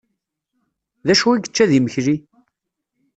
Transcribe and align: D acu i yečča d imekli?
D 1.05 1.07
acu 1.13 1.27
i 1.33 1.37
yečča 1.43 1.65
d 1.69 1.71
imekli? 1.77 2.15